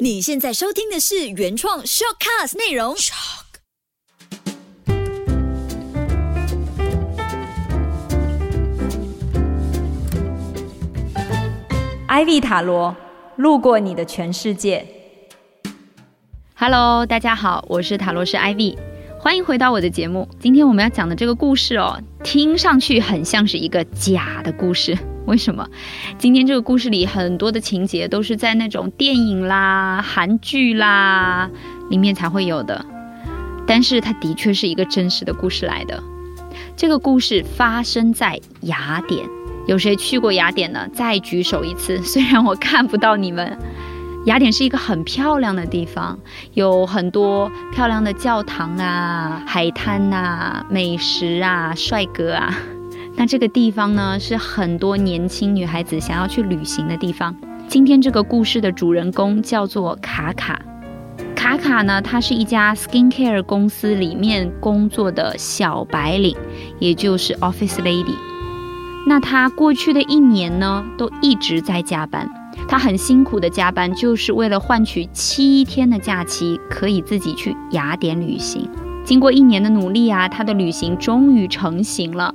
[0.00, 2.94] 你现在收听的是原创 shortcast 内容。
[12.08, 12.96] Ivy 塔罗
[13.36, 14.86] 路过你的全世界。
[16.54, 18.76] Hello，大家好，我是塔罗师 Ivy，
[19.20, 20.28] 欢迎回到我的节目。
[20.40, 24.96] 今天我们要讲的这个故事哦，听上去很像是一个假的故事。
[25.26, 25.66] 为什么？
[26.18, 31.50] 今天这个故事里很多的情节都是在那种电影啦、韩剧啦
[31.88, 32.84] 里面才会有的，
[33.66, 36.02] 但是它的确是一个真实的故事来的。
[36.76, 39.24] 这个故事发生在雅典，
[39.66, 40.88] 有谁去过雅典呢？
[40.92, 43.56] 再举手一次，虽然我看不到你们。
[44.26, 46.18] 雅典是一个很漂亮的地方，
[46.54, 52.54] 有很多漂亮的教堂啊、海滩啊、美食啊、帅哥啊。
[53.16, 57.34] 那这个地方呢，是很多年轻女孩子想要去旅行的地方。
[57.68, 60.60] 今天这个故事的主人公叫做卡卡。
[61.36, 66.36] 卡卡呢，她是一家 skincare 公司里面工作的小白领，
[66.78, 68.16] 也就是 office lady。
[69.06, 72.28] 那她过去的一年呢，都一直在加班。
[72.66, 78.68] 她很辛苦的加班，就是为了换取七天的假期，可以自己去雅典旅行。
[79.04, 82.34] 经过一年的努力啊，她的旅行终于成型了。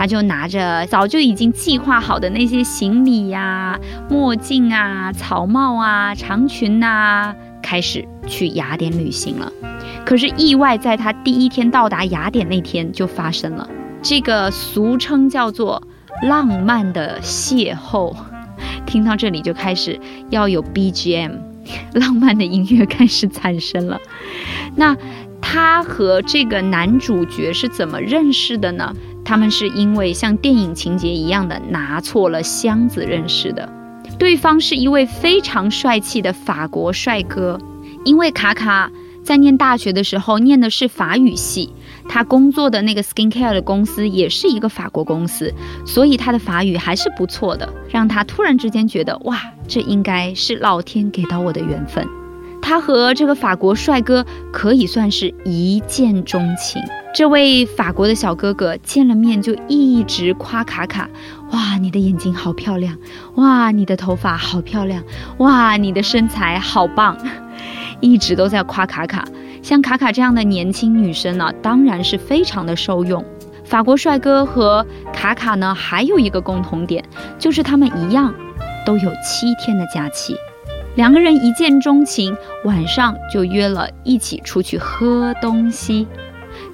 [0.00, 9.52] 他就拿着早就已经计划好的那些行李呀、墨镜啊、草帽啊、长裙啊，开始去雅典旅行了。
[10.06, 13.68] 可是意外在他第一天到达雅典那天就发生了，
[14.00, 15.82] 这个俗称叫做
[16.22, 18.16] 浪漫的邂逅。
[18.86, 21.32] 听到这里就开始要有 BGM，
[21.92, 24.00] 浪漫的音乐开始产生了。
[24.76, 24.96] 那
[25.42, 28.94] 他和这个男主角是怎么认识的呢？
[29.30, 33.72] 他们是因为像电影情节一样的拿错了箱子认识的。
[34.18, 37.56] 对方是一位非常帅气的法国帅哥，
[38.04, 38.90] 因为卡卡
[39.22, 41.72] 在念大学的时候念的是法语系。
[42.08, 45.54] 他工作的那个 skincare 的公司也是一个法国公司，
[45.86, 52.04] 所以他的法语还是不错的，让他突然之间觉得哇，这应该是老天给到我的缘分。
[52.70, 56.80] 他和这个法国帅哥可以算是一见钟情。
[57.12, 61.10] 这位法国的小哥哥见了面就一直夸卡卡，
[61.50, 62.96] 哇，你的眼睛好漂亮，
[63.34, 65.02] 哇，你的头发好漂亮，
[65.38, 67.18] 哇，你的身材好棒，
[67.98, 69.24] 一直都在夸卡卡。
[69.62, 73.24] 像卡卡这样的年轻女生呢，当然是非常的受用。
[73.64, 77.04] 法国帅哥和卡卡呢，还有一个共同点，
[77.36, 78.32] 就是他们一样
[78.86, 80.36] 都有七天的假期。
[80.96, 86.06] 两个人一见钟情，晚上就约了一起出去喝东西，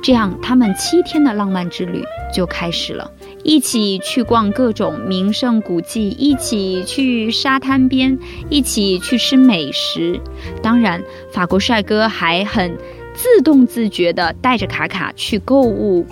[0.02, 3.10] 这样他们七天的浪漫之旅就开始了。
[3.44, 8.18] 一起去逛各种名胜古迹，一起去沙滩边，
[8.48, 10.18] 一起去吃美食。
[10.62, 12.76] 当然，法国帅哥还很
[13.14, 16.06] 自动自觉地带着卡卡去购物。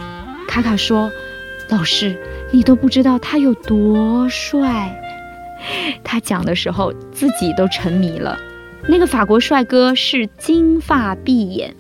[0.47, 1.11] 卡卡说
[1.71, 2.17] ：“老师，
[2.53, 5.01] 你都不知道他有多帅。”
[6.05, 8.39] 他讲的时候自己都沉迷了。
[8.89, 11.75] 那个法国帅哥是金发碧眼，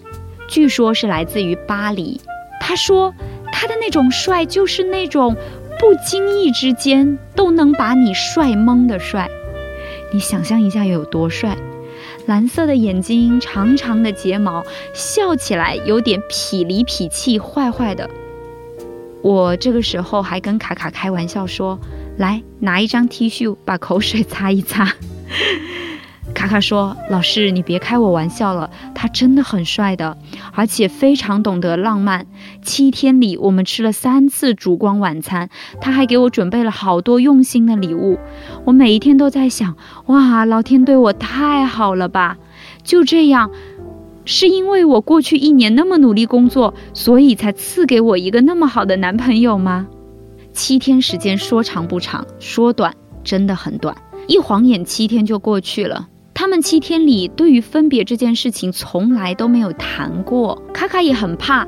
[0.48, 2.20] 据说是来自于巴黎。
[2.60, 3.14] 他说。
[3.56, 5.36] 他的那种帅，就是那种
[5.78, 9.30] 不经意之间都能把你帅懵的帅。
[10.12, 11.56] 你想象一下有多帅？
[12.26, 18.10] 蓝色的眼睛，长长的睫毛，笑起来有点痞里痞气、坏坏的。
[19.22, 21.78] 我这个时候还跟卡卡开玩笑说
[22.16, 24.88] ：“来，拿一张 T 恤，把口水擦一擦。
[26.34, 30.16] ”卡卡说：“老师，你别开我玩笑了，他真的很帅的，
[30.52, 32.26] 而且非常懂得浪漫。
[32.60, 35.48] 七天里，我们吃了三次烛光晚餐，
[35.80, 38.18] 他还给我准备了好多用心的礼物。
[38.64, 39.76] 我每一天都在想，
[40.06, 42.36] 哇，老天对我太好了吧？
[42.82, 43.50] 就这样，
[44.24, 49.86] 是因为我过去一年那么努力工作，所以才赐给我一个那么好的男朋友吗？
[50.54, 52.94] 七天时间说长不长，说短
[53.24, 53.94] 真的很短，
[54.28, 61.66] 一晃眼七天就过去了。”他们七天里对于分别这件事情从来都没有谈过，卡卡也很怕，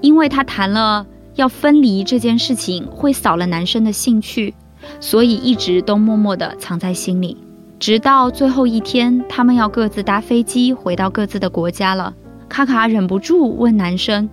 [0.00, 4.54] 因为他谈了要分离这件事情会扫了男生的兴趣，
[5.00, 7.36] 所以一直都默默地藏在心里。
[7.80, 12.14] 直到最后一天，他们要各自搭飞机回到各自的国家了，
[12.48, 14.28] 卡卡忍不住问男生：“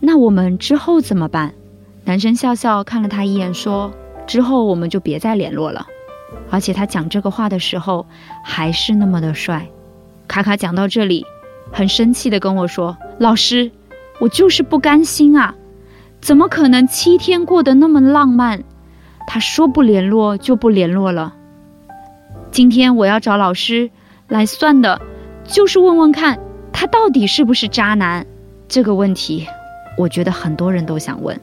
[0.00, 1.52] 那我们之后怎么办？”
[2.08, 3.92] 男生笑笑看了他一眼，说
[4.26, 5.86] ：“之后我们就别再联络了。”
[6.48, 8.06] 而且他讲这个话的时候
[8.42, 9.68] 还是那么的帅。
[10.26, 11.26] 卡卡讲到这里，
[11.70, 13.70] 很生气的跟我说：“老师，
[14.20, 15.54] 我就是不甘心啊，
[16.18, 18.64] 怎么可能七天过得那么浪漫？”
[19.28, 21.34] 他说不联络就不联络了。
[22.50, 23.90] 今天我要找老师
[24.28, 24.98] 来算的，
[25.44, 26.38] 就是问问看
[26.72, 28.26] 他到底是不是渣男。
[28.66, 29.46] 这个问题，
[29.98, 31.38] 我觉得很多人都想问。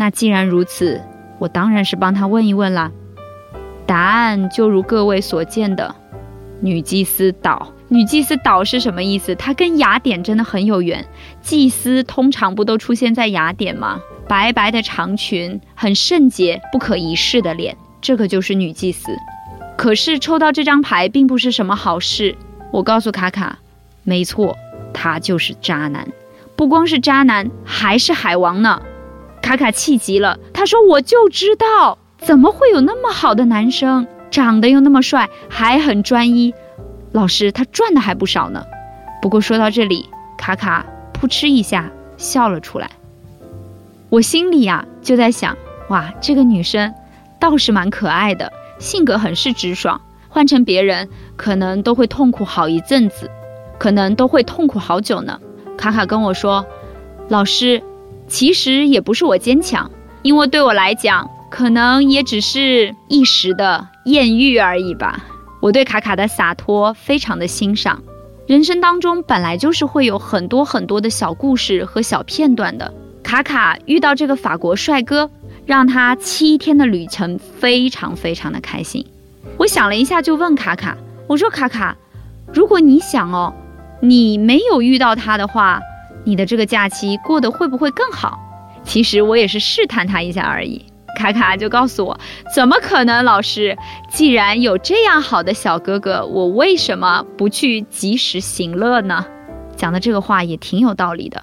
[0.00, 1.02] 那既然如此，
[1.40, 2.92] 我当然是帮他问一问啦。
[3.84, 5.92] 答案就如各位所见的，
[6.60, 7.72] 女祭司岛。
[7.88, 9.34] 女祭司岛是什么意思？
[9.34, 11.04] 它跟雅典真的很有缘。
[11.42, 14.00] 祭司通常不都出现在雅典吗？
[14.28, 19.10] 白白的长裙，很圣洁、不可一世的脸，这个就是女祭司。
[19.76, 22.36] 可是抽到这张牌并不是什么好事。
[22.70, 23.58] 我告诉卡卡，
[24.04, 24.56] 没错，
[24.94, 26.06] 他就是渣男，
[26.54, 28.80] 不光是渣男，还是海王呢。
[29.48, 36.52] 卡卡气急了，他说：“我就知道，怎么会有那么好的男生，长得又那么帅，还很专一。
[37.12, 38.62] 老师，他赚的还不少呢。”
[39.22, 40.84] 不过说到这里，卡卡
[41.14, 42.90] 扑哧一下笑了出来。
[44.10, 45.56] 我心里呀就在想，
[45.88, 46.92] 哇，这个女生
[47.40, 49.98] 倒是蛮可爱的，性格很是直爽。
[50.28, 53.30] 换成别人，可能都会痛苦好一阵子，
[53.78, 55.40] 可能都会痛苦好久呢。
[55.78, 56.66] 卡卡跟我说
[57.30, 57.82] ：“老师。”
[58.28, 59.90] 其实也不是我坚强，
[60.22, 65.24] 因为对我来讲，可能也只是一时的艳遇而已吧。
[65.60, 68.02] 我对卡卡的洒脱非常的欣赏。
[68.46, 72.92] 人生当中本来就是会有很多很多的小故事和小片段的。
[73.22, 75.30] 卡卡遇到这个法国帅哥，
[75.66, 79.04] 让他七天的旅程非常非常的开心。
[79.56, 80.96] 我想了一下，就问卡卡
[81.26, 81.96] ：“我说卡卡，
[82.52, 83.52] 如果你想哦，
[84.00, 85.80] 你没有遇到他的话。”
[86.24, 88.38] 你的这个假期过得会不会更好？
[88.84, 90.84] 其实我也是试探他一下而已。
[91.18, 92.20] 卡卡就告诉我，
[92.54, 93.24] 怎么可能？
[93.24, 93.76] 老师，
[94.08, 99.26] 既然有这样好的小哥哥，我为什么不去及时行乐呢？
[99.74, 101.42] 讲的这个话也挺有道理的。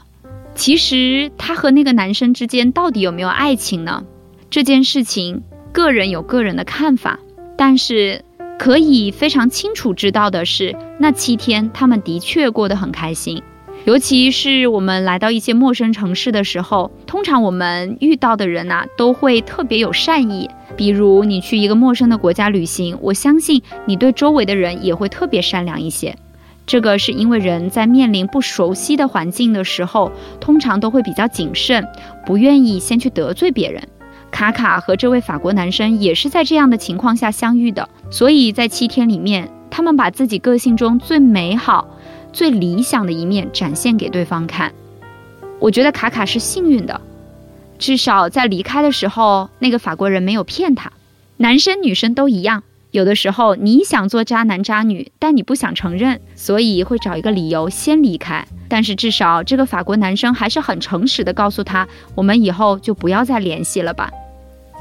[0.53, 4.03] 其实他和那个男生之间到底有没有爱情呢？
[4.49, 5.43] 这件事情，
[5.73, 7.19] 个人有个人的看法。
[7.57, 8.23] 但是
[8.57, 13.41] 可以非常清楚知道的是，那七天他们的确过得很开心。
[13.85, 20.49] 尤其是我们来到一些陌生城市的时候，通常我们遇到的人呐，都会特别有善意。
[20.75, 26.17] 比如你去一个陌生的国家旅行，我相信你对周围的人也会特别善良一些。
[26.65, 31.87] 这个是因为人在面临不熟悉的环境的时候，通常都会比较谨慎，
[32.25, 33.87] 不愿意先去得罪别人。
[34.31, 41.87] 卡卡和这位法国男生也是在这样的情况下相遇的，所以在七天里面，他们把自己个性中最美好。
[42.35, 44.73] 最理想的一面展现给对方看，
[45.57, 46.99] 我觉得卡卡是幸运的，
[47.79, 50.91] 至少在离开的时候，那个法国人没有骗他。
[51.37, 58.45] 男生女生都一样，有的时候你想做渣男渣女，但你不想承认，所以会找一个理由先离开。
[58.67, 64.11] 但是至少这个法国男生还是很诚实的告诉他，我们以后就不要再联系了吧。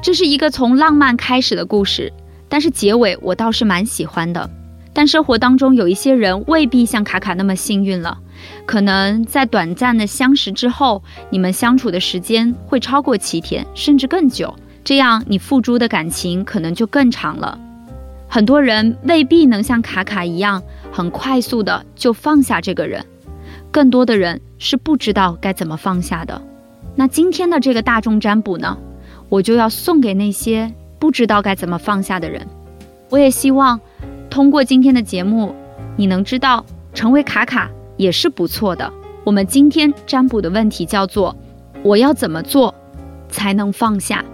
[0.03, 2.13] 这是一个从浪漫开始的故事，
[2.49, 4.51] 但是结尾我倒是蛮喜欢的。
[4.97, 8.17] 但生活当中有一些人未必像卡卡那么幸运了，
[8.65, 14.55] 可能在短暂的相识之后，你们相处的时间会超过七天，甚至更久，
[14.85, 17.59] 这样你付诸的感情可能就更长了。
[18.29, 20.63] 很多人未必能像卡卡一样
[20.93, 23.05] 很快速的就放下这个人，
[23.73, 26.41] 更多的人是不知道该怎么放下的。
[26.95, 28.79] 那今天的这个大众占卜呢，
[29.29, 32.47] 我就要送给那些不知道该怎么放下的人。
[33.11, 33.81] 我也希望。
[34.35, 35.55] 通过今天的节目，
[35.97, 38.93] 你能知道成为卡卡也是不错的。
[39.23, 41.37] 我们今天占卜的问题叫做：
[41.85, 42.75] 我要怎么做
[43.29, 44.25] 才能放下？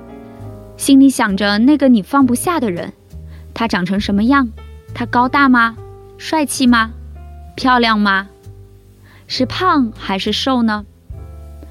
[0.79, 2.95] 心里想着那个你放不下的人，
[3.53, 4.49] 他长成什么样？
[4.95, 5.77] 他高大吗？
[6.17, 6.93] 帅气吗？
[7.55, 8.27] 漂亮吗？
[9.27, 10.87] 是胖还是瘦呢？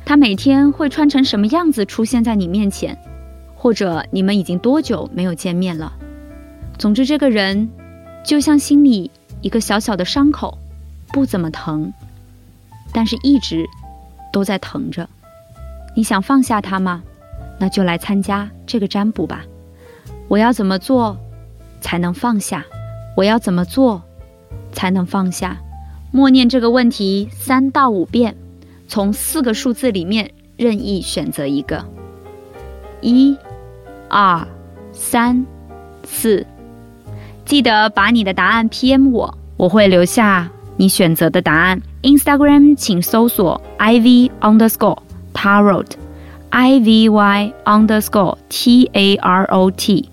[0.06, 2.96] 他每天会穿成什么样子出现在你面前？
[3.56, 5.92] 或者你们已经多久没有见面了？
[6.78, 7.68] 总之，这个人。
[8.24, 9.10] 就像心里
[9.42, 10.58] 一个小小的伤口，
[11.08, 11.94] 不怎么疼，
[12.92, 13.66] 但是一直
[14.32, 15.10] 都在疼着。
[15.96, 17.02] 你想放下它吗？
[17.60, 19.44] 那就来参加这个占卜吧。
[20.28, 21.18] 我要怎么做
[21.82, 22.66] 才能放下？
[23.18, 24.04] 我要怎么做
[24.72, 25.58] 才能放下？
[26.12, 28.36] 默念这个问题三到五遍，
[28.88, 31.86] 从四个数字里面任意选择一个。
[33.02, 33.38] 一、
[34.10, 34.48] 二、
[34.94, 35.46] 三、
[36.04, 36.46] 四。
[37.50, 41.82] 记得把你的答案 PM 我，我会留下你选择的答案。
[42.04, 45.00] Instagram 请搜索 iv underscore
[45.34, 50.08] tarot，i v y underscore t a r o t。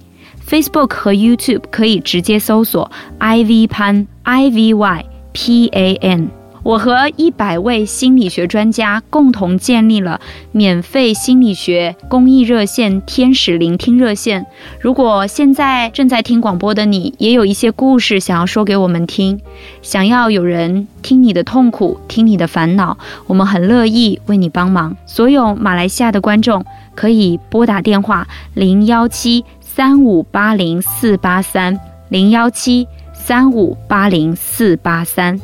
[0.48, 2.90] Facebook 和 YouTube 可以直接搜索
[3.20, 6.30] IV PAN，IVY p a n。
[6.66, 10.20] 我和一百位心理学专家共同建立了
[10.50, 14.44] 免费心理学公益热线“天使聆听热线”。
[14.82, 19.40] 如果现在正在听广播的你，也有一些故事想要说给我们听，
[19.80, 24.96] 想要有人听你的痛苦、听你的烦恼，我们很乐意为你帮忙。
[25.06, 26.64] 所有马来西亚的观众
[26.96, 35.40] 可以拨打电话零幺七三五八零四八三零幺七三五八零四八三。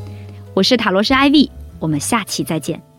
[0.55, 2.92] 我是塔罗师 IV，我们下期再见。